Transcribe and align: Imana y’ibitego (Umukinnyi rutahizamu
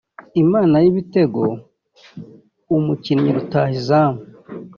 Imana 0.43 0.75
y’ibitego 0.83 1.41
(Umukinnyi 2.75 3.29
rutahizamu 3.37 4.21